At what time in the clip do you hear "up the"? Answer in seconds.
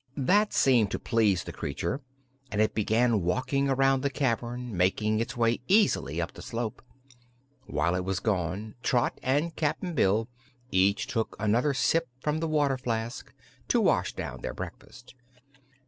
6.19-6.41